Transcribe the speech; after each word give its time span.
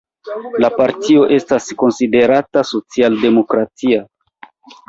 La 0.63 0.69
partio 0.77 1.27
estas 1.35 1.69
konsiderata 1.83 2.65
socialdemokratia. 2.71 4.05